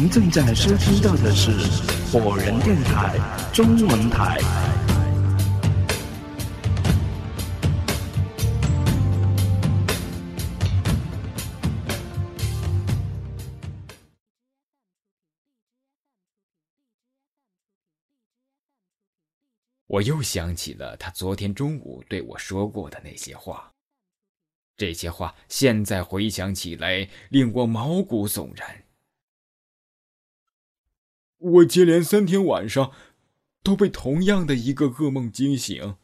[0.00, 1.50] 您正在收听到的是
[2.10, 3.18] 火人电台
[3.52, 4.38] 中文台。
[19.86, 23.70] 我又想起了他昨天中午对我说过的那些话。
[24.78, 28.82] 这些话现在回想起来，令我毛骨悚然。
[31.40, 32.94] 我接连三天晚上
[33.62, 35.96] 都被同样的一个噩梦惊醒，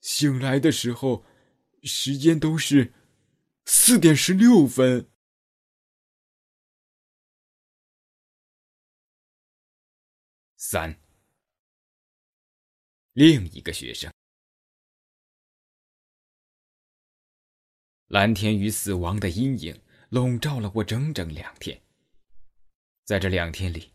[0.00, 1.24] 醒来的时候，
[1.82, 2.94] 时间都是
[3.64, 5.10] 四点十六分。
[10.56, 11.00] 三，
[13.12, 14.12] 另一个学生。
[18.06, 21.82] 蓝天与死亡的阴影笼罩了我整整两天。
[23.04, 23.92] 在这两天里，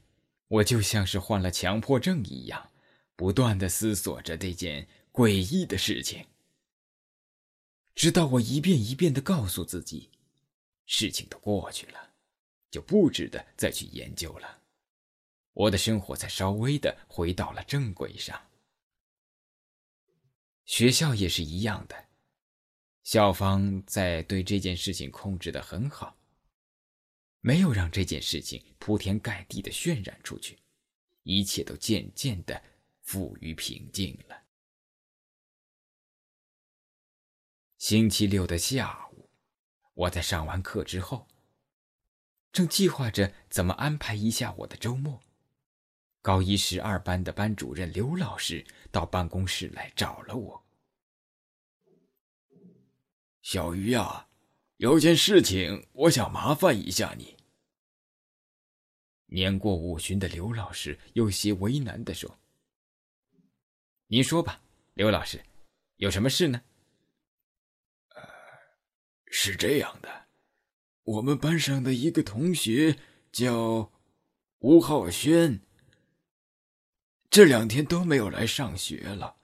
[0.52, 2.72] 我就像是患了强迫症一样，
[3.16, 6.26] 不断的思索着这件诡异的事情，
[7.96, 10.10] 直到我一遍一遍的告诉自己，
[10.86, 12.12] 事情都过去了，
[12.70, 14.60] 就不值得再去研究了，
[15.54, 18.38] 我的生活才稍微的回到了正轨上。
[20.66, 21.96] 学校也是一样的。
[23.04, 26.14] 校方在对这件事情控制的很好，
[27.42, 30.60] 没有让这件事情铺天盖地的渲染出去，
[31.24, 32.62] 一切都渐渐的
[33.02, 34.44] 富于平静了。
[37.80, 39.28] 星期六的下午，
[39.96, 41.28] 我在上完课之后，
[42.52, 45.20] 正计划着怎么安排一下我的周末，
[46.22, 50.64] 高一十二班的班主任刘老师到办公室来找了我。
[53.42, 54.28] 小鱼呀，
[54.82, 57.38] 有件事情我想麻烦一下你。
[59.28, 62.40] 年过五旬的刘老师有些为难的说
[64.10, 64.60] ：“您说吧，
[64.96, 65.40] 刘老师，
[65.98, 66.64] 有什么事呢？”“，
[69.30, 70.26] 是这样的，
[71.04, 72.98] 我们班上的一个同学
[73.32, 73.92] 叫
[74.62, 75.62] 吴浩轩，
[77.30, 79.38] 这两天都没有来上学了。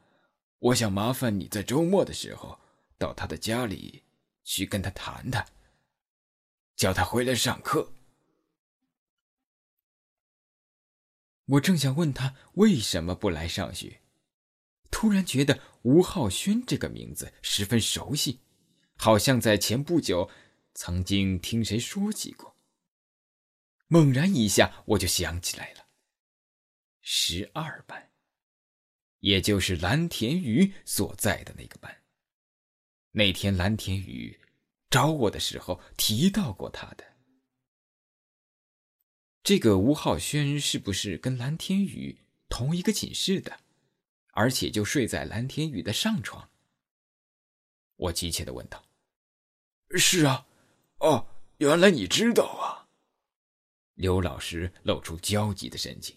[0.58, 2.60] 我想麻烦你在周末的时候。”
[3.00, 4.02] 到他的家里
[4.48, 5.46] 去跟他谈谈，
[6.78, 7.92] 叫他回来上课。
[11.48, 14.02] 我正想问他为什么不来上学，
[14.90, 18.40] 突然觉得吴浩轩这个名字十分熟悉，
[18.96, 20.32] 好像在前不久
[20.74, 22.56] 曾经听谁说起过。
[23.88, 25.88] 猛然一下，我就想起来了，
[27.02, 28.12] 十二班，
[29.20, 32.04] 也就是蓝田鱼所在的那个班。
[33.12, 34.40] 那天蓝天宇
[34.90, 37.04] 找我的时候提到过他的。
[39.44, 42.20] 这个吴浩轩是不是跟蓝天宇
[42.50, 43.60] 同一个寝室的，
[44.34, 46.50] 而且就睡在蓝天宇的上床？
[47.96, 48.86] 我急切的问道。
[49.98, 50.46] 是啊，
[51.00, 52.90] 哦，原来你知道啊。
[53.96, 56.16] 刘老师露出焦急的神情。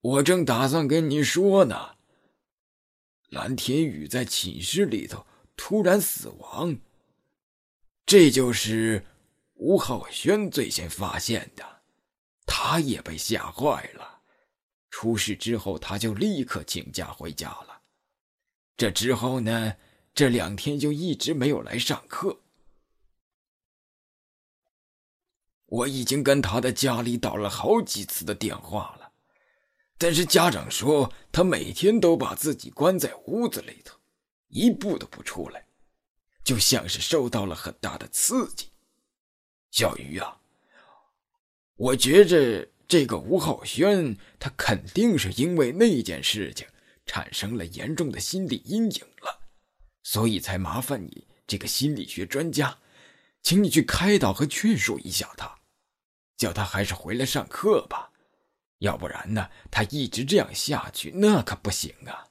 [0.00, 1.96] 我正打算跟你说呢。
[3.30, 5.26] 蓝天宇在寝室里头。
[5.56, 6.78] 突然死亡，
[8.04, 9.06] 这就是
[9.54, 11.82] 吴浩轩最先发现的，
[12.44, 14.22] 他也被吓坏了。
[14.90, 17.82] 出事之后，他就立刻请假回家了。
[18.76, 19.76] 这之后呢，
[20.14, 22.40] 这两天就一直没有来上课。
[25.66, 29.12] 我已经跟他的家里打了好几次的电话了，
[29.98, 33.98] 但是家长说他每天都把自己关在屋子里头。
[34.54, 35.66] 一步都不出来，
[36.44, 38.70] 就像是受到了很大的刺激。
[39.72, 40.40] 小鱼啊，
[41.74, 46.64] 我觉着这个吴浩轩他肯定是因为那件事情
[47.04, 49.40] 产生了严重的心理阴影了，
[50.04, 52.78] 所以才麻烦你这个心理学专家，
[53.42, 55.58] 请你去开导和劝说一下他，
[56.36, 58.12] 叫他还是回来上课吧，
[58.78, 62.28] 要不然呢，他一直这样下去那可不行啊。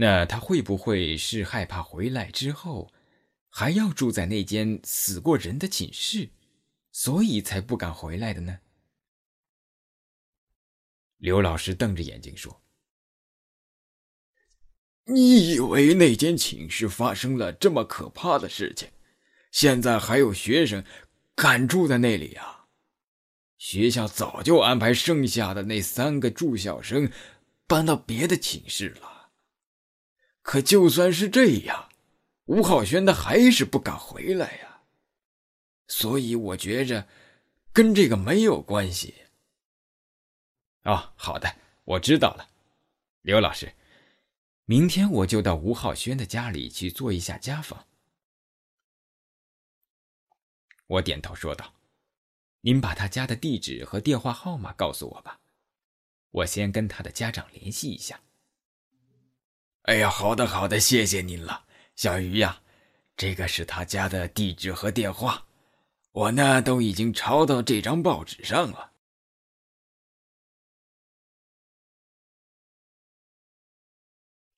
[0.00, 2.90] 那他会不会是害怕回来之后
[3.50, 6.30] 还要住在那间死过人的寝室，
[6.90, 8.60] 所以才不敢回来的呢？
[11.18, 12.62] 刘老师瞪着眼睛说
[15.04, 18.88] ：“你以为那间寝室发生了这么可怕的事情，
[19.52, 20.82] 现在还有学生
[21.34, 22.68] 敢住在那里啊？
[23.58, 27.12] 学校早就安排剩下的那三个住校生
[27.66, 29.08] 搬到别的寝室了。”
[30.50, 31.88] 可就算是这样，
[32.46, 34.82] 吴浩轩他还是不敢回来呀。
[35.86, 37.06] 所以我觉着
[37.72, 39.14] 跟这个没有关系。
[40.82, 41.54] 哦，好的，
[41.84, 42.48] 我知道了，
[43.22, 43.72] 刘老师，
[44.64, 47.86] 明天我就到吴浩轩的家里去做一下家访。
[50.88, 51.74] 我点头说道
[52.62, 55.38] ：“您把他家的地址和电话号码告诉我吧，
[56.32, 58.20] 我先跟他的家长联系一下。”
[59.82, 61.66] 哎呀，好的好的，谢谢您了，
[61.96, 62.62] 小鱼呀，
[63.16, 65.46] 这个是他家的地址和电话，
[66.12, 68.92] 我呢都已经抄到这张报纸上了。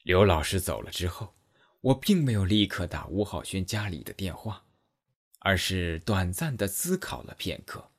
[0.03, 1.35] 刘老师走了之后，
[1.81, 4.67] 我并没有立刻打吴浩轩家里的电话，
[5.39, 7.93] 而是短暂的思考了片刻。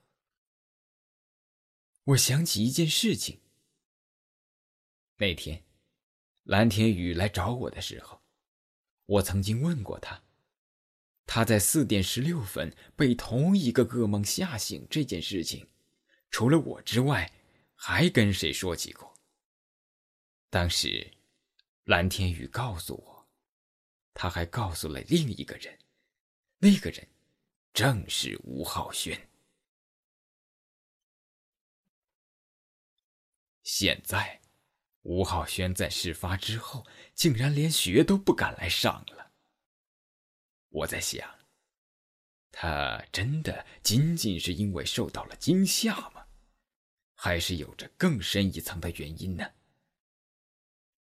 [2.04, 3.40] 我想起一件事情。
[5.16, 5.64] 那天，
[6.44, 8.22] 蓝天宇来找我的时候，
[9.06, 10.24] 我曾经问过他，
[11.26, 15.68] 他在四点十六分被同一个噩梦吓醒这件事情，
[16.30, 17.32] 除了我之外，
[17.76, 19.14] 还跟谁说起过？
[20.50, 21.12] 当时。
[21.88, 23.28] 蓝天宇告诉我，
[24.14, 25.78] 他还告诉了另一个人，
[26.60, 27.06] 那个人
[27.74, 29.30] 正是吴浩轩。
[33.64, 34.40] 现在，
[35.04, 39.32] 吴浩轩在事发之后，竟然连学都不敢来上了。
[40.70, 41.40] 我在想，
[42.52, 46.26] 他真的仅仅是因为受到了惊吓吗？
[47.16, 49.54] 还是有着更深一层的原因呢？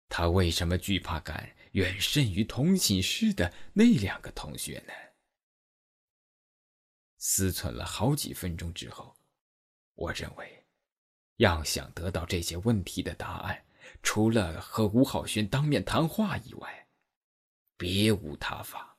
[0.09, 4.93] 他为什么惧怕感远甚于同寝室的那两个同学呢？
[7.19, 9.17] 思忖了好几分钟之后，
[9.95, 10.67] 我认为，
[11.37, 13.66] 要想得到这些问题的答案，
[14.03, 16.89] 除了和吴浩轩当面谈话以外，
[17.77, 18.99] 别无他法。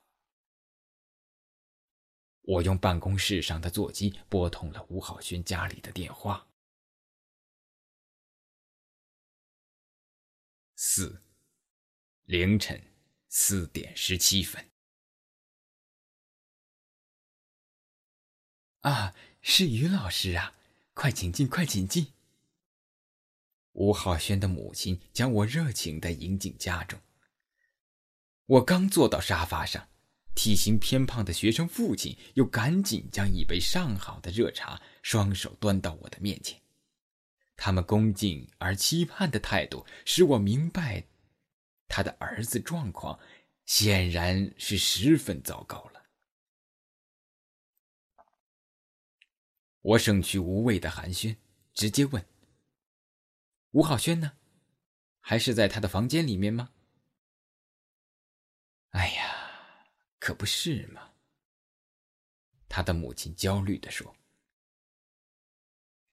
[2.41, 6.47] 我用办公室上的座机拨通了吴浩轩家里的电话。
[10.75, 11.21] 四，
[12.23, 12.81] 凌晨
[13.29, 14.69] 四点十七分。
[18.81, 20.53] 啊，是于老师啊，
[20.93, 22.13] 快请进，快请进。
[23.77, 26.99] 吴浩轩的母亲将我热情的迎进家中。
[28.47, 29.87] 我刚坐到沙发上，
[30.33, 36.59] 体型偏胖的学生父亲又赶紧将一杯上好的热茶双手端到我的面前。
[37.55, 41.05] 他们恭敬而期盼的态度，使我明白，
[41.87, 43.19] 他的儿子状况
[43.65, 46.03] 显然是十分糟糕了。
[49.81, 51.35] 我省去无谓的寒暄，
[51.73, 52.25] 直接问
[53.77, 54.31] ：“吴浩轩呢？
[55.19, 56.71] 还是在他的房间里面吗
[58.89, 61.11] ？”“哎呀，可不是嘛。”
[62.67, 64.15] 他的母亲焦虑的说。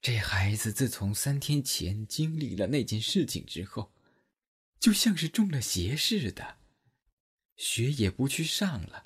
[0.03, 3.95] 这孩子自从三天前经历了那件事情之后，
[4.79, 6.59] 就像是中了邪似的，
[7.57, 9.05] 学也不去上了，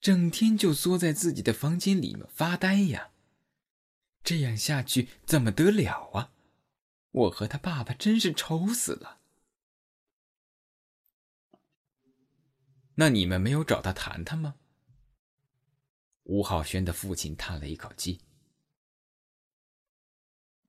[0.00, 3.12] 整天就缩在自己的房间里面发呆呀。
[4.24, 6.32] 这样下去怎么得了啊？
[7.12, 9.18] 我和他爸爸真是愁死了。
[12.94, 14.56] 那你们没有找他谈谈吗？
[16.24, 18.20] 吴浩轩的父亲叹了一口气。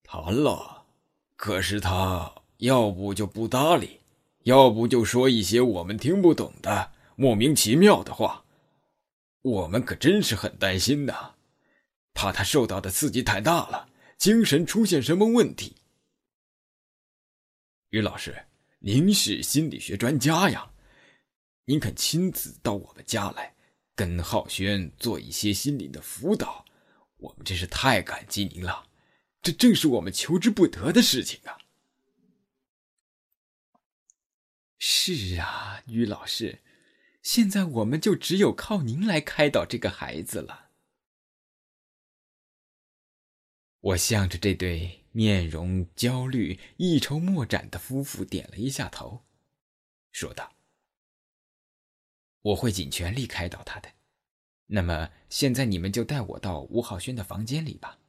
[0.04, 0.88] 谈了，
[1.36, 4.00] 可是他要不就不搭理，
[4.44, 8.46] 要不就说一些我们听不懂的莫名其妙的话。
[9.42, 11.36] 我们可真是很担心呐，
[12.14, 15.76] 怕他受到的刺激太大了，精神出现什么问题。
[17.92, 18.46] 于老师，
[18.80, 20.72] 您是心理学专家呀，
[21.66, 23.54] 您肯亲自到我们家来，
[23.96, 26.66] 跟浩轩做一些心理的辅导，
[27.18, 28.88] 我们真是太感激您了。
[29.42, 31.58] 这正是我们求之不得的事情啊！
[34.80, 36.62] 是啊，于老师，
[37.22, 40.70] 现在我们就只有靠您来开导这个孩子了。
[43.82, 49.24] 我向着这对面容焦虑、一筹莫展的夫妇点了一下头，
[50.12, 50.54] 说道
[52.42, 53.92] ：“我会尽全力开导他的。
[54.68, 58.00] 那么，现在你们就带我到吴浩轩的房间里吧。”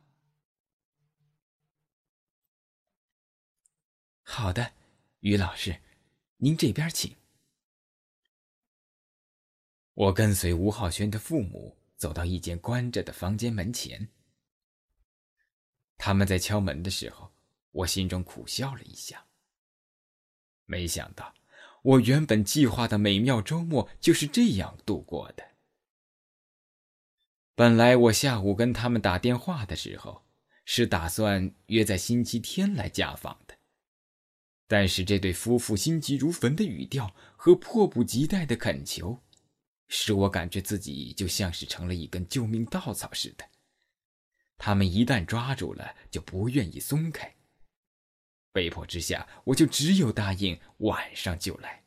[4.23, 4.73] 好的，
[5.21, 5.81] 于老师，
[6.37, 7.17] 您这边请。
[9.95, 14.09] 我跟随吴浩轩的父母走到一间关着的房间门前。
[15.97, 17.33] 他们在敲门的时候，
[17.71, 19.25] 我心中苦笑了一下。
[20.67, 21.35] 没想到，
[21.83, 25.45] 我原本计划的美妙周末就是这样度过的。
[27.55, 30.25] 本来我下午跟他们打电话的时候，
[30.65, 33.55] 是打算约在星期天来家访的。
[34.67, 39.21] 但是这对夫妇心急如焚的语调和迫不及待的恳求，
[39.87, 43.45] 使我感觉自己就像是成了一根救命稻草似的。
[44.64, 47.35] 他们一旦抓住了，就不愿意松开。
[48.52, 51.83] 被迫之下，我就只有答应晚上就来。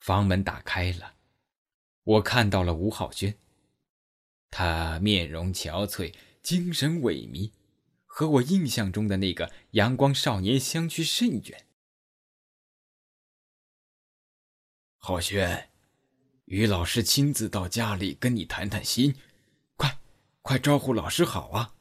[0.00, 1.16] 房门打开了，
[2.04, 3.38] 我看到了吴浩轩。
[4.50, 6.14] 他面容憔悴。
[6.42, 7.52] 精神萎靡，
[8.06, 11.66] 和我印象中的那个阳光少年相去甚远。
[14.96, 15.69] 浩轩，
[16.50, 19.16] 于老师亲自到家里跟你谈谈心，
[19.76, 20.00] 快，
[20.42, 21.76] 快招呼老师好啊！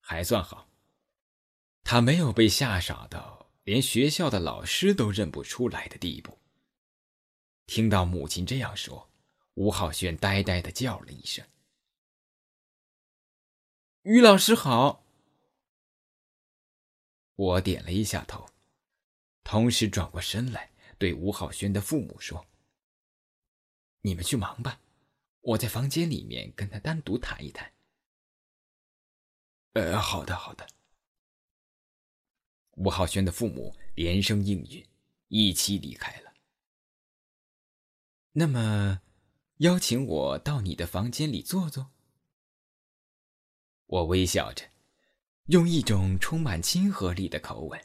[0.00, 0.68] 还算好，
[1.84, 6.36] 他没有被吓傻到连学校的老师都认不出来的地步。
[7.66, 9.08] 听到母亲这样说，
[9.54, 11.46] 吴浩轩呆呆的叫了一声。
[14.02, 15.04] 于老师好。
[17.36, 18.44] 我点了一下头，
[19.44, 22.46] 同时转过身来对吴浩轩的父母说
[24.02, 24.80] ：“你们去忙吧，
[25.40, 27.72] 我在房间里面跟他单独谈一谈。
[29.74, 30.66] ”“呃，好的，好的。”
[32.76, 34.86] 吴浩轩的父母连声应允，
[35.28, 36.34] 一起离开了。
[38.32, 39.00] 那么，
[39.58, 41.92] 邀请我到你的房间里坐坐。
[43.86, 44.68] 我微笑着，
[45.46, 47.80] 用一种充满亲和力的口吻。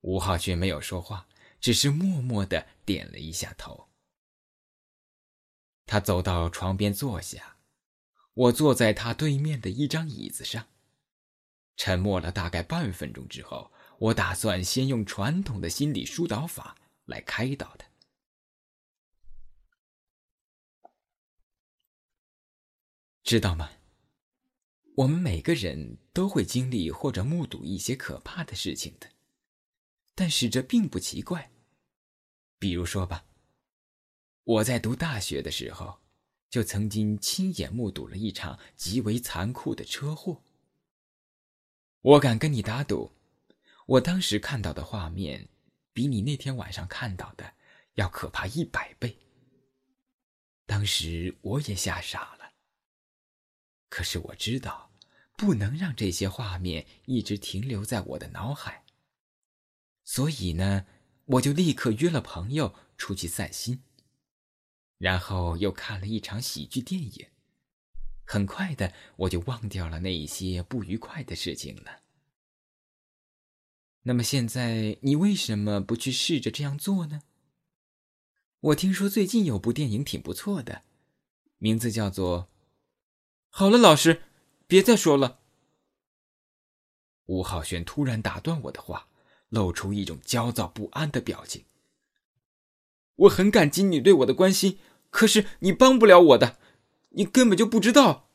[0.00, 1.28] 吴浩轩没有说话，
[1.64, 3.88] 只是默默的点了一下头。
[5.86, 7.56] 他走到床边坐下，
[8.34, 10.68] 我坐在他对面的一张椅子上，
[11.74, 17.88] 沉默了大概半分钟之后，我打算先用传统的心理疏导法来开导他，
[23.22, 23.70] 知道吗？
[24.96, 29.10] 我们每个人都会经历或者目睹一些可怕的事情的，
[30.14, 31.52] 但是这并不奇怪。
[32.58, 33.24] 比如说吧，
[34.44, 36.00] 我在读大学的时候，
[36.48, 40.42] 就曾经亲眼目睹了一场极为残酷的车祸。
[42.00, 43.12] 我敢跟你打赌，
[43.86, 45.48] 我当时看到的画面，
[45.92, 47.54] 比你那天晚上看到的
[47.94, 49.18] 要可怕一百倍。
[50.66, 52.52] 当时我也吓傻了。
[53.88, 54.90] 可是我知道，
[55.36, 58.84] 不能让这些画面一直停留在我的脑海。
[60.04, 60.86] 所以呢，
[61.26, 63.82] 我就立刻约了朋友出去散心，
[64.98, 67.26] 然后又看了一场喜剧电影。
[68.26, 72.00] 很快的，我就忘掉了那一些不愉快的事情了。
[74.02, 77.22] 那么现在，你为什么不去试着这样做呢？
[78.60, 80.84] 我听说最近有部电影挺不错的，
[81.58, 82.50] 名字叫做……
[83.48, 84.22] 好了，老师，
[84.66, 85.40] 别再说了。
[87.26, 89.08] 吴浩轩突然打断我的话，
[89.54, 91.64] 露出一种焦躁不安的表情。
[93.14, 96.58] 我很感激你对我的关心，可是你帮不了我的，
[97.10, 98.28] 你根本就不知道。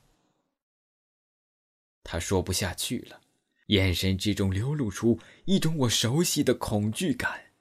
[2.02, 3.22] 他说不下去了，
[3.68, 7.52] 眼神之中流露出一种我熟悉的恐惧感，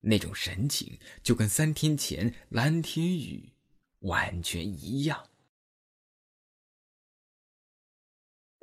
[0.00, 3.52] 那种神情就跟三天前蓝天雨
[4.00, 5.30] 完全一样。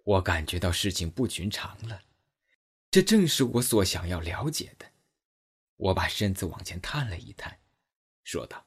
[0.04, 2.04] 我感觉到事情不寻常了，
[2.96, 4.90] 这正是我所想要了解的。
[5.76, 7.60] 我把身子往前探了一探，
[8.24, 8.66] 说道：“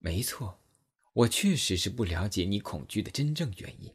[0.00, 0.62] 没错，
[1.12, 3.94] 我确实是不了解你恐惧的真正原因。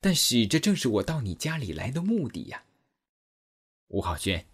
[0.00, 2.64] 但是这正是我到你家里来的目的呀，
[3.88, 4.46] 吴浩轩。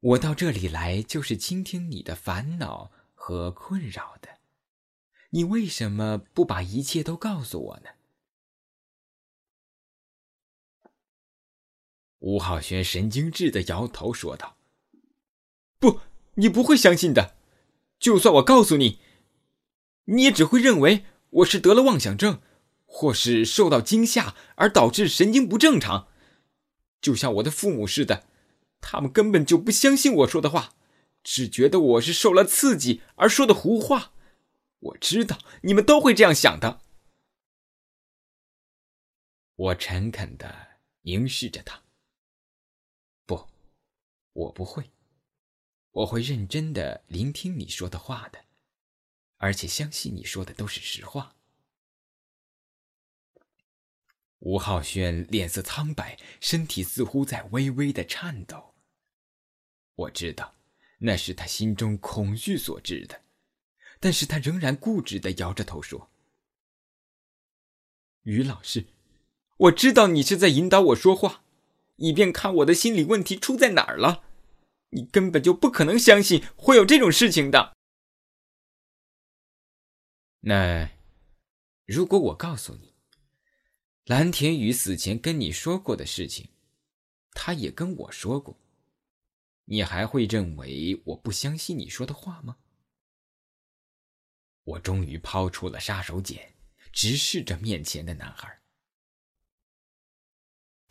[0.00, 4.40] 我到这里来就是倾听你的烦恼和困扰的。
[5.30, 7.88] 你为什么不把一切都告诉我呢？”
[12.22, 14.56] 吴浩轩神经质的摇头说道
[15.80, 16.00] ：“不，
[16.34, 17.34] 你不会相信的。
[17.98, 19.00] 就算我告诉你，
[20.04, 22.40] 你也只会认为我是得了妄想症，
[22.84, 26.06] 或是受到惊吓而导致神经不正常，
[27.00, 28.24] 就像我的父母似的，
[28.80, 30.74] 他们根本就不相信我说的话，
[31.24, 34.12] 只觉得我是受了刺激而说的胡话。
[34.78, 36.80] 我知道你们都会这样想的。”
[39.56, 41.81] 我诚恳的凝视着他。
[44.32, 44.90] 我不会，
[45.90, 48.44] 我会认真的聆听你说的话的，
[49.36, 51.36] 而且相信你说的都是实话。
[54.38, 58.74] 吴浩轩脸色苍白，身体似乎在微微的颤抖。
[59.94, 60.56] 我知道，
[60.98, 63.22] 那是他心中恐惧所致的，
[64.00, 66.10] 但是他仍然固执的摇着头说
[68.22, 68.86] ：“于老师，
[69.58, 71.44] 我知道你是在引导我说话，
[71.96, 74.24] 以便看我的心理问题出在哪儿了。
[74.90, 77.74] 你根本就不可能相信会有这种事情的。
[80.40, 80.90] 那，
[81.86, 82.92] 如果我告诉你……”
[84.06, 86.48] 蓝田雨死前跟你说过的事情，
[87.30, 88.58] 他也跟我说过。
[89.66, 92.56] 你还会认为我不相信你说的话吗？
[94.64, 96.40] 我终于抛出了杀手锏，
[96.92, 98.61] 直视着面前的男孩。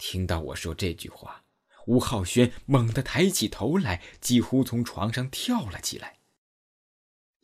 [0.01, 1.45] 听到我说这句话，
[1.85, 6.17] 吴浩轩猛地抬起头来，几乎从床上跳了起来。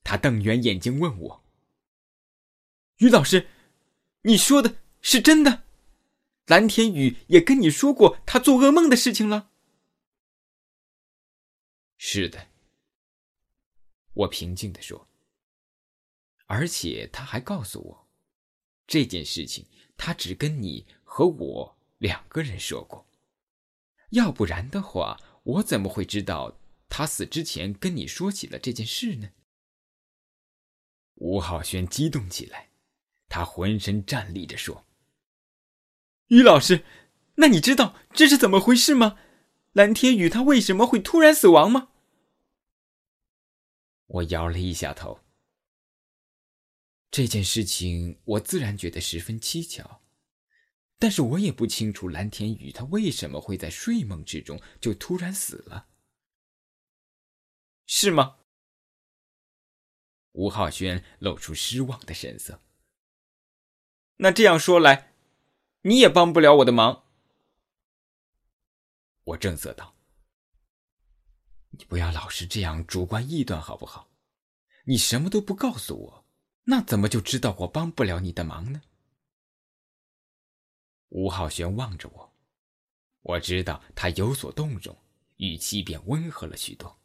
[0.03, 1.43] 他瞪圆眼睛问我
[2.97, 3.47] ：“于老师，
[4.23, 5.65] 你说的？”是真的，
[6.47, 9.51] 蓝天宇也跟你说过他做噩梦的事情了。
[11.95, 12.47] 是的，
[14.13, 15.07] 我平静的说。
[16.47, 18.07] 而且他还告诉我，
[18.87, 23.07] 这件事情他只跟你和我两个人说过，
[24.11, 29.31] 要不然的话，我怎么会知道他死之前跟你说起了这件事呢？
[31.15, 32.69] 吴浩轩激动起来，
[33.27, 34.85] 他浑身站立着说。
[36.27, 36.85] 于老师，
[37.35, 39.17] 那你知道这是怎么回事吗？
[39.73, 41.89] 蓝天宇他为什么会突然死亡吗？
[44.07, 45.19] 我摇了一下头。
[47.09, 50.01] 这件事情我自然觉得十分蹊跷，
[50.97, 55.87] 但是我也不清楚蓝田宇他为什么会在睡梦之中就突然死了，
[57.85, 58.37] 是吗？
[60.31, 62.61] 吴浩轩露出失望的神色。
[64.17, 65.13] 那这样说来。
[65.81, 67.05] 你也帮不了我的忙，
[69.23, 69.95] 我正色道
[71.71, 74.11] ：“你不要老是这样主观臆断，好不好？
[74.83, 76.25] 你什么都不告诉我，
[76.63, 78.81] 那怎么就知道我帮不了你的忙呢？”
[81.09, 82.33] 吴浩轩望着我，
[83.21, 84.95] 我知道他有所动容，
[85.37, 86.99] 语气便温和了许多。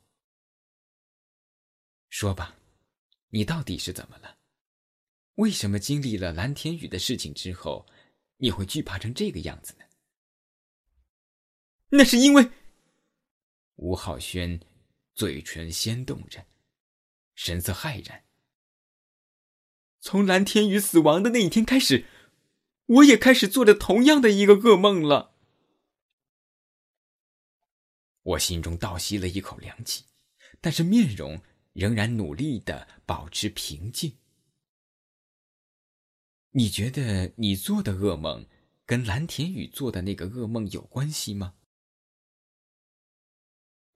[2.09, 2.57] 说吧，
[3.29, 4.39] 你到底是怎么了？
[5.37, 7.87] 为什么经历了蓝天宇的事情之后？
[8.39, 9.85] 你会惧怕成这个样子呢？
[11.91, 12.51] 那是因为
[13.77, 14.59] 吴浩轩
[15.15, 16.45] 嘴唇先动着，
[17.37, 18.25] 神色骇然。
[20.01, 22.05] 从蓝天宇死亡的那一天开始，
[22.93, 25.35] 我也开始做着同样的一个噩梦了。
[28.23, 30.05] 我心中倒吸了一口凉气，
[30.61, 31.41] 但是面容
[31.73, 34.19] 仍然努力的保持平静。
[36.51, 38.47] 你觉得你做的噩梦
[38.85, 41.55] 跟蓝田宇做的那个噩梦有关系吗？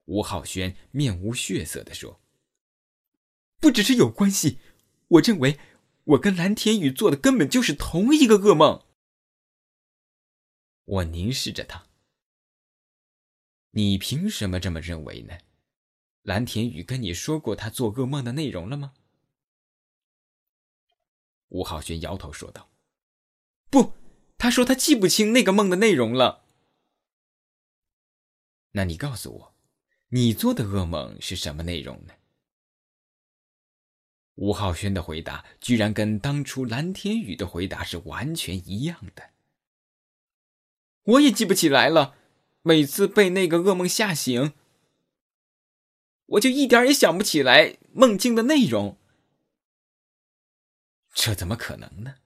[0.06, 2.20] 吴浩轩面无血色的说
[3.60, 4.58] ：“不只是有关系，
[5.08, 5.58] 我认为
[6.04, 8.84] 我跟蓝田宇做的根本就是同一个噩梦。”
[10.86, 11.86] 我凝视着他
[13.72, 15.38] ：“你凭什么这么认为呢？
[16.22, 18.94] 蓝田雨跟你说过他做噩梦的内容了吗？”
[21.50, 22.70] 吴浩轩摇头说道
[23.70, 23.92] ：“不，
[24.38, 26.44] 他说他记不清那个梦的内容了。
[28.72, 29.54] 那你告诉我，
[30.08, 32.14] 你做的噩梦是什么内容呢？”
[34.36, 39.30] 吴浩轩的回答居然跟当初蓝天宇的回答是完全一样的。
[41.06, 42.16] 我也记不起来了，
[42.62, 44.52] 每次被那个噩梦吓醒，
[46.26, 48.98] 我就一点也想不起来梦境的内容。
[51.14, 52.16] 这怎么可能呢？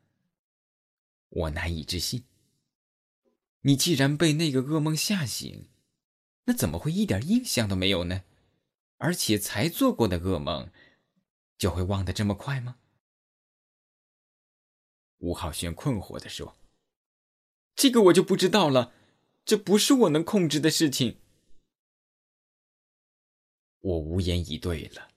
[1.29, 2.25] 我难以置信。
[3.61, 5.69] 你既然被那个噩梦吓醒，
[6.45, 8.25] 那怎么会一点印象都没有呢？
[8.97, 10.71] 而且才做过的噩梦，
[11.57, 12.77] 就会忘得这么快吗？
[15.19, 16.57] 吴浩轩困惑的说
[17.81, 18.93] ：“这个我就不知道了，
[19.43, 21.17] 这不是我能控制的事情。”
[23.81, 25.09] 我无言以对了。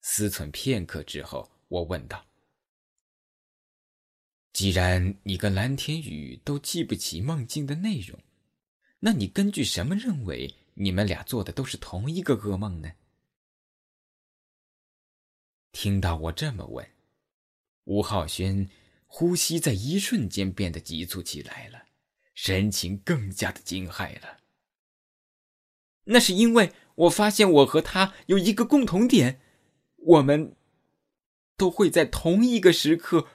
[0.00, 2.24] 思忖片刻之后，我问道。
[4.52, 8.16] 既然你跟蓝天宇都记不起梦境的内容，
[9.00, 12.92] 那你根据什么认为你们俩做的都是同一个噩梦呢？
[15.72, 16.88] 听到我这么问，
[17.86, 18.70] 吴浩轩
[19.08, 21.87] 呼吸在一瞬间变得急促起来了，
[22.40, 24.38] 神情更加的惊骇了。
[26.04, 29.40] 那是因为我发现我和他有一个共同点，
[29.96, 30.54] 我们
[31.56, 33.26] 都会在同一个时刻。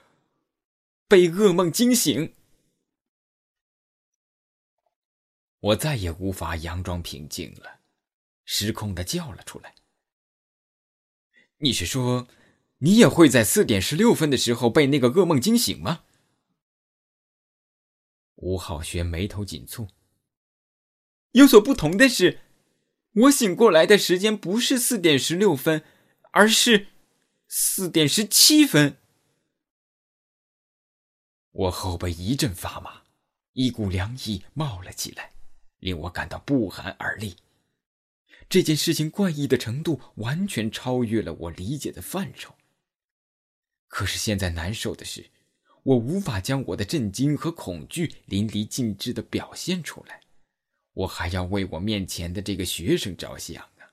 [1.10, 2.34] 被噩梦惊醒。
[5.60, 7.82] 我再也无法佯装平静了，
[8.46, 9.76] 失控的叫了出来
[11.60, 12.30] ：“你是说，
[12.78, 16.06] 你也会在四点十六分的时候被那个噩梦惊醒吗？”
[18.44, 19.88] 吴浩轩眉头紧蹙。
[21.32, 22.42] 有所不同的是，
[23.14, 25.84] 我醒过来的时间不是四点十六分，
[26.32, 26.88] 而是
[27.48, 28.98] 四点十七分。
[31.52, 33.04] 我后背一阵发麻，
[33.54, 35.32] 一股凉意冒了起来。
[35.80, 37.36] 令我感到不寒而栗。
[38.48, 42.56] 这件事情怪异的程度完全超越了我理解的范畴。
[43.90, 45.30] 可是现在难受的是，
[45.84, 50.22] 我无法将我的震惊和恐惧淋漓尽致的表现出来，
[50.94, 53.92] 我还要为我面前的这个学生着想啊！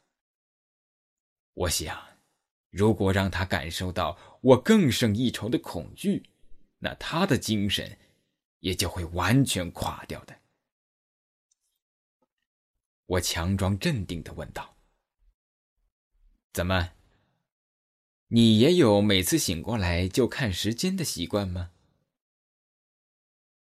[1.55, 2.01] 我想，
[2.71, 6.31] 如果让他感受到我更胜一筹的恐惧，
[6.79, 7.99] 那他的精神
[8.61, 10.39] 也就会完全垮掉的。
[13.07, 14.77] 我强装镇定的问道
[16.55, 16.93] ：“怎么？
[18.29, 21.73] 你也有每次醒过来就看时间的习惯吗？”“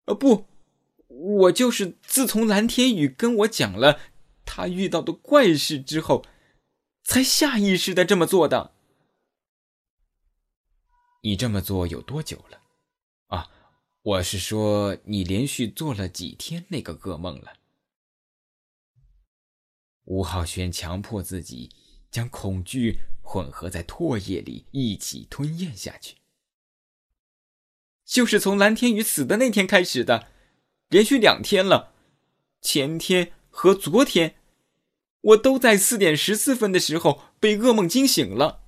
[0.05, 0.47] 呃，不，
[1.07, 3.99] 我就是自从蓝天宇跟我讲了
[4.45, 6.25] 他遇到的怪事之后，
[7.03, 8.73] 才下意识的这么做的。
[11.23, 12.61] ”“你这么做有多久了
[13.27, 13.49] ？”“啊，
[14.01, 17.53] 我是说你连续做了几天那个噩梦了？”
[20.03, 21.73] 吴浩轩强迫自己
[22.11, 26.17] 将恐惧混合在唾液里一起吞咽下去。
[28.13, 30.27] 就是从蓝天宇死的那天开始的，
[30.89, 31.95] 连续两天了，
[32.61, 34.35] 前天和昨天，
[35.21, 38.61] 我都在四点十四分的时候被噩梦惊醒了。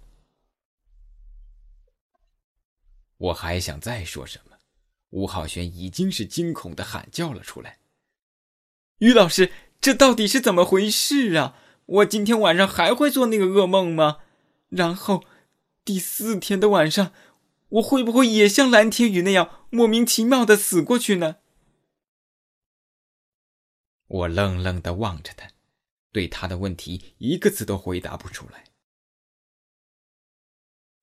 [3.18, 4.58] 我还想再说什么，
[5.12, 7.78] 吴浩轩已经是惊恐的喊叫了出来
[8.98, 11.56] ：“于老师！”这到底是怎么回事啊？
[11.86, 14.22] 我今天晚上还会做那个噩梦吗？
[14.70, 15.24] 然后
[15.84, 17.14] 第四天的晚上，
[17.70, 21.38] 我会不会也像蓝天宇那样莫名其妙的死过去呢？
[24.08, 25.50] 我愣愣的望着他，
[26.12, 28.66] 对他的问题一个字都回答不出来，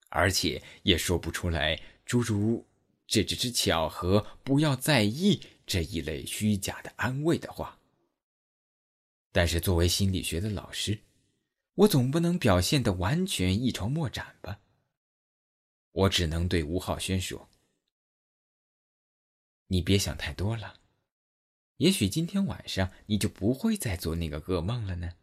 [0.09, 2.65] 而且也说不出来诸如
[3.05, 7.77] “这只是巧合，不要在意”这一类虚假的安慰的话。
[9.33, 10.97] 但是作为心理学的老师，
[11.75, 14.59] 我总不能表现的完全一筹莫展吧。
[15.93, 17.49] 我只能对吴浩轩说
[19.67, 20.81] ：“你别想太多了，
[21.77, 25.13] 也许今天晚上你就不会再做那个噩梦了呢。”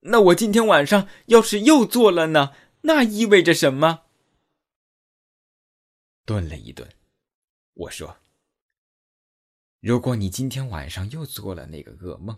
[0.00, 2.54] 那我今天晚上要是又做了呢？
[2.82, 4.06] 那意味着什么？”
[6.26, 6.92] 顿了一顿。
[7.74, 8.18] 我说
[9.78, 12.36] ：“如果你今天晚上又做了那个噩梦，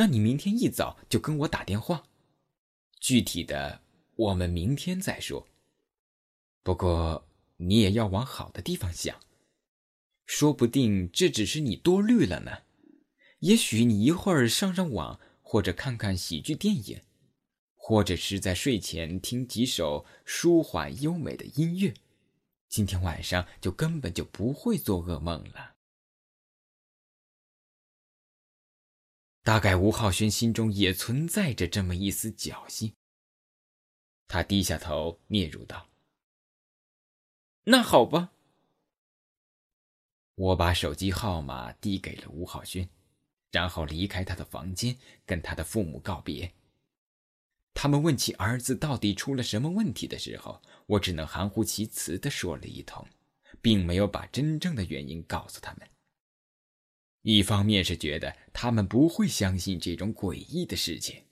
[0.00, 2.04] 那你明天一早就跟我打电话。
[3.00, 3.82] 具体的，
[4.16, 5.46] 我们明天再说。
[6.62, 9.20] 不过你也要往好的地方想，
[10.24, 12.62] 说不定这只是你多虑了呢。
[13.40, 17.02] 也许你一会儿上上网，或者看看喜剧电影，
[17.76, 21.92] 或者是在睡前听几首舒缓优美的音乐。”
[22.70, 25.69] 今天晚上就根本就不会做噩梦了。
[29.50, 32.94] 大概吴浩轩心中也存在着这么一丝侥幸。
[34.28, 35.88] 他低下头，嗫嚅道
[37.66, 38.30] ：“那好吧。”
[40.38, 42.88] 我把手机号码递给了吴浩轩，
[43.50, 46.54] 然后离开他的房间，跟他的父母告别。
[47.74, 53.04] 他们问起儿子到底出了什么问题的时候，我只能含糊其辞的说了一通，
[53.60, 55.88] 并没有把真正的原因告诉他们。
[57.22, 61.26] 一方面是觉得他们不会相信这种诡异的事情，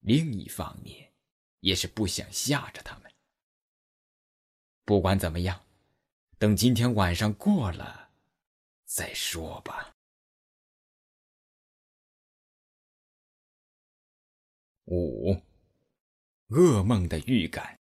[0.00, 1.12] 另一方面
[1.60, 3.12] 也是不想吓着他们。
[4.84, 5.64] 不管怎么样，
[6.38, 8.10] 等今天晚上过了
[8.84, 9.96] 再说吧。
[14.84, 15.34] 五，
[16.48, 17.80] 噩梦的预感。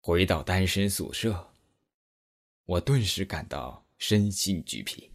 [0.00, 1.53] 回到单身宿舍，
[2.66, 5.10] 我顿时感到身心俱疲。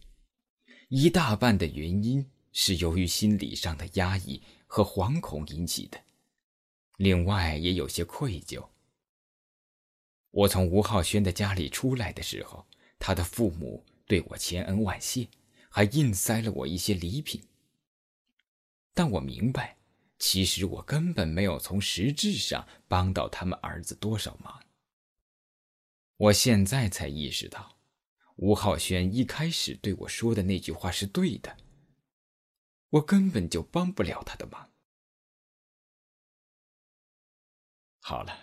[0.88, 6.00] 一大半的原因是由于心理上的压抑和惶恐引起的，
[6.96, 8.68] 另外也有些愧疚。
[10.30, 12.66] 我从吴浩轩的家里出来的时候，
[12.98, 15.28] 他的父母对我千恩万谢，
[15.68, 17.42] 还硬塞了我一些礼品。
[18.94, 19.76] 但我明白，
[20.18, 24.60] 其实我根本没有从实质上帮到他们儿子多少忙。
[26.20, 27.78] 我现在才意识到，
[28.36, 31.56] 吴浩轩一开始对我说的那句话是对的。
[32.90, 34.70] 我根本就帮不了他的忙。
[38.00, 38.38] 好了，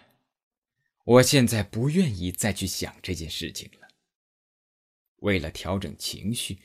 [1.04, 3.88] 我现在不愿意再去想这件事情了。
[5.18, 6.58] 为了调整情绪，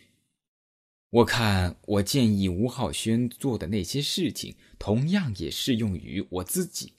[1.11, 6.95] 我看我建议吴浩轩做的那些事情，同样也适用于我自己。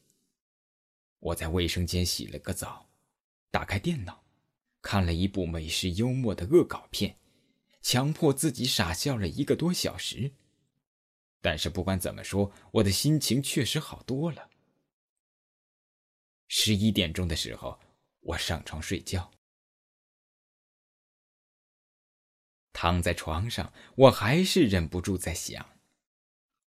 [1.18, 2.93] 我在卫生间洗了个澡，
[3.54, 4.24] 打开电脑，
[4.82, 7.20] 看了一部美式幽默的恶搞片，
[7.84, 10.34] 强迫自己傻笑了一个多小时。
[11.40, 14.50] 但是不管怎么说，我的心情确实好多了。
[16.48, 17.80] 十一点钟的时候，
[18.22, 19.32] 我上床睡觉，
[22.72, 25.78] 躺在床上，我还是忍不住在想：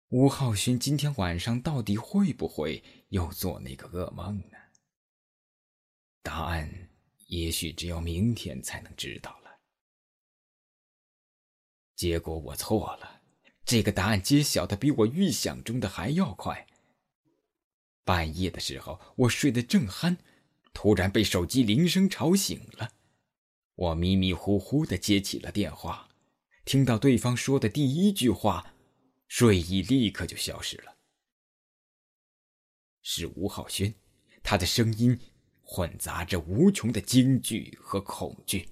[0.10, 4.55] 吴浩勋今天晚上到底会不会又做那个噩梦呢？
[6.26, 6.90] 答案
[7.28, 9.60] 也许只有明天才能知道了。
[11.96, 13.22] 结果我错了。
[13.64, 16.68] 这个答案揭晓的比我预想中的还要快。
[18.04, 20.18] 半夜的时候，我睡得正酣，
[20.74, 22.92] 突然被手机铃声吵醒了。
[23.76, 26.10] 我迷迷糊糊的接起了电话，
[26.64, 28.76] 听到对方说的第一句话，
[29.28, 30.98] 睡意立刻就消失了。
[33.02, 33.96] 是吴浩轩，
[34.44, 35.20] 他的声音
[35.68, 38.70] 混杂着无穷的惊惧和恐惧，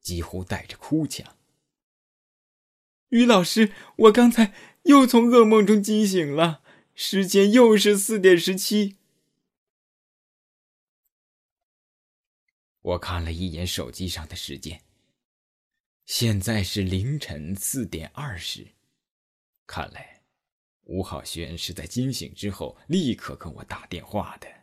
[0.00, 1.36] 几乎带着哭腔。
[3.10, 4.54] 于老师，我刚才
[4.84, 6.62] 又从噩梦中惊醒了，
[6.94, 8.96] 时间又是四点十七。
[12.80, 14.82] 我看了一眼手机上的时间，
[16.06, 18.66] 现在是凌晨四点二十。
[19.66, 20.22] 看来，
[20.84, 24.53] 吴浩轩是在惊醒之后立刻跟我打电话的。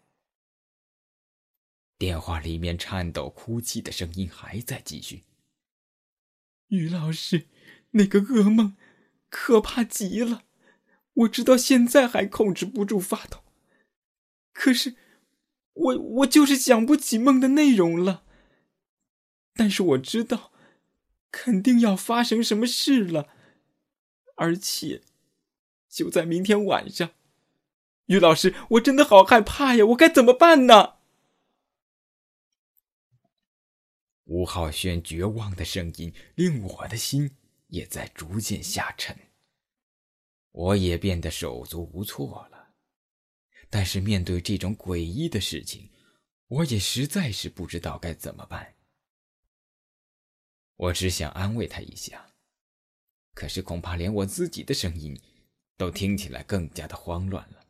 [2.01, 5.21] 电话里面颤抖、哭泣的声音还在继续。
[6.69, 7.45] 于老师。
[7.91, 8.75] 那个噩梦，
[9.29, 10.45] 可怕极了！
[11.13, 13.43] 我直到现在还控制不住发抖。
[14.51, 14.95] 可是，
[15.73, 18.23] 我我就是想不起梦的内容了。
[19.53, 20.51] 但是我知道，
[21.29, 23.27] 肯定要发生什么事了，
[24.37, 25.03] 而且，
[25.87, 27.11] 就在明天晚上。
[28.05, 29.85] 于老师，我真的好害怕呀！
[29.87, 31.00] 我该怎么办呢？
[34.31, 37.35] 吴浩轩绝望的声音令我的心。
[37.67, 39.17] 也在逐渐下沉，
[40.51, 42.73] 我也变得手足无措了。
[43.69, 45.89] 但是面对这种诡异的事情，
[46.47, 48.75] 我也实在是不知道该怎么办。
[50.75, 52.33] 我只想安慰他一下，
[53.33, 55.17] 可是恐怕连我自己的声音
[55.77, 57.65] 都听起来更加的慌乱了。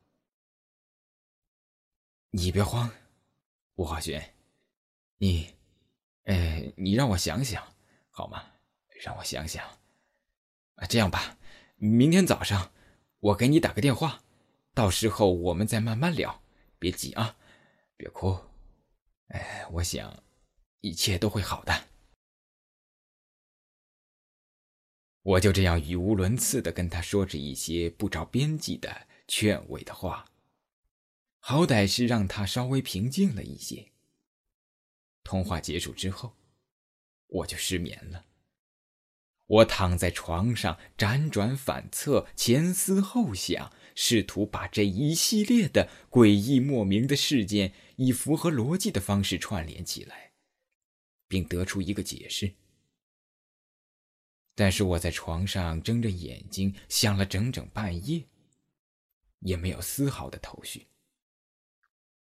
[2.31, 2.91] 你别慌，
[3.75, 4.33] 吴浩轩，
[5.17, 5.53] 你，
[6.23, 7.75] 哎，你让我想想
[8.09, 8.43] 好吗？
[9.03, 9.65] 让我想想。
[10.75, 11.37] 啊这样吧，
[11.77, 12.71] 明天早上
[13.19, 14.23] 我给你打个电话，
[14.73, 16.43] 到时候我们再慢慢聊，
[16.79, 17.37] 别急啊，
[17.97, 18.39] 别哭。
[19.27, 20.23] 哎，我想
[20.81, 21.87] 一切都会好的。
[25.23, 30.25] 我就这样语无伦次的跟他说着一些不着边际的劝慰的话，
[31.39, 33.90] 好歹是让他稍微平静了一些。
[35.23, 36.35] 通话结束之后，
[37.27, 38.25] 我就失眠了。
[39.47, 50.31] 我躺在床上，辗转反侧，前思后想，试图把这一系列的诡异莫名的事件以符合逻辑的方式串联起来，
[51.27, 52.53] 并得出一个解释。
[54.55, 58.23] 但是我在床上睁着眼睛想了整整半夜，
[59.39, 60.87] 也没有丝毫的头绪。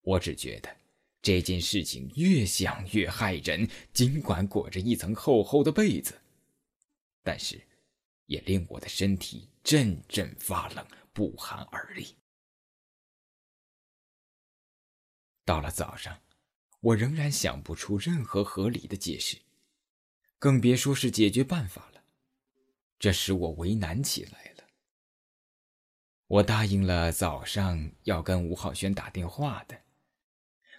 [0.02, 0.78] 我只觉得
[1.26, 6.22] 这件事情越想越害人，尽管裹着一层厚厚的被子。
[7.24, 7.60] 但是，
[8.28, 12.16] 也令我的身体阵阵发冷，不寒而栗。
[15.44, 16.22] 到了早上，
[16.80, 19.36] 我仍然想不出任何合理的解释，
[20.38, 22.04] 更别说是解决办法了。
[23.00, 24.64] 这使我为难起来了。
[26.28, 29.85] 我答应了早上要跟吴浩轩打电话的，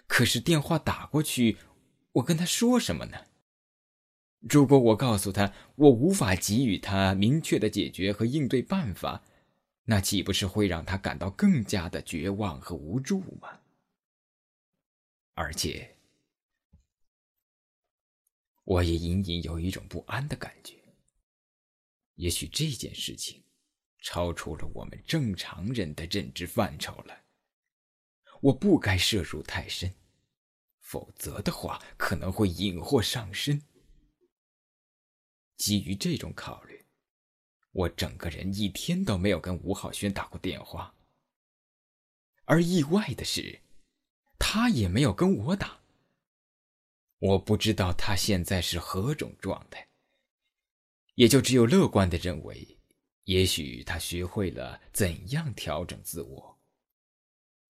[0.07, 1.59] 可是电话打过去，
[2.13, 3.27] 我跟他说什么呢？
[4.41, 9.25] 如果我告诉他我无法给予他明确的解决和应对办法，
[9.85, 13.61] 那岂不是会让他感到更加的绝望和无助吗？
[15.35, 15.97] 而且，
[18.65, 20.77] 我也隐隐有一种不安的感觉。
[22.15, 23.43] 也许这件事情
[24.01, 27.26] 超出了我们正常人的认知范畴了。
[28.41, 29.93] 我不该涉入太深，
[30.81, 33.61] 否则的话可能会引祸上身。
[35.57, 36.85] 基于这种考虑，
[37.73, 40.95] 我整个人一天都没有跟吴浩轩打过电话。
[42.45, 43.61] 而意外的是，
[44.39, 45.81] 他也没有跟我打。
[47.19, 49.89] 我不知道他现在是何种状态，
[51.15, 52.79] 也就只有乐观的认为，
[53.25, 56.56] 也许他学会了怎样调整自我，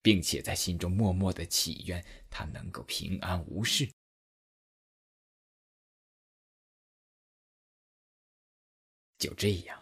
[0.07, 3.91] 并且在心中默默的祈愿他能够平安无事。
[9.19, 9.77] 就这样，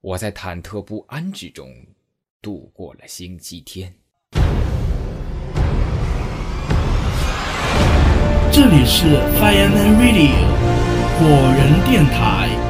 [0.00, 1.70] 我在忐忑不安之中
[2.40, 3.94] 度过了星期天。
[8.50, 10.40] 这里是 Fireman Radio
[11.18, 12.69] 火人电台。